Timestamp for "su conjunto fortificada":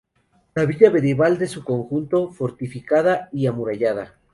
1.47-3.29